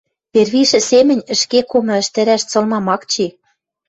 первишӹ 0.31 0.79
семӹнь 0.89 1.27
ӹшке 1.33 1.59
комы 1.71 1.93
ӹштӹрӓш 2.01 2.41
цылмам 2.49 2.87
ак 2.95 3.01
чи 3.11 3.25